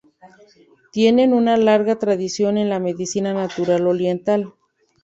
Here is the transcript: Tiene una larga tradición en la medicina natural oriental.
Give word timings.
Tiene 0.91 1.27
una 1.31 1.57
larga 1.57 1.99
tradición 1.99 2.57
en 2.57 2.69
la 2.71 2.79
medicina 2.79 3.35
natural 3.35 3.85
oriental. 3.85 4.55